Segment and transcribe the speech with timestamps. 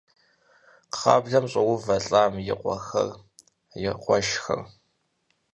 [0.91, 3.09] Кхъаблэм щӏоувэ лӏам и къуэхэр,
[3.87, 4.61] и къуэшхэр.